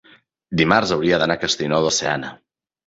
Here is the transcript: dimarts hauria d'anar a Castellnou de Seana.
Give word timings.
dimarts 0.61 0.95
hauria 0.97 1.21
d'anar 1.23 1.39
a 1.41 1.45
Castellnou 1.45 1.89
de 1.91 1.95
Seana. 2.03 2.37